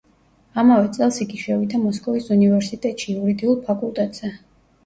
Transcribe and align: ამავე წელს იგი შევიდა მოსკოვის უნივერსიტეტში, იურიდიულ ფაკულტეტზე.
ამავე 0.61 0.87
წელს 0.95 1.19
იგი 1.25 1.41
შევიდა 1.41 1.81
მოსკოვის 1.83 2.31
უნივერსიტეტში, 2.37 3.15
იურიდიულ 3.15 3.61
ფაკულტეტზე. 3.69 4.35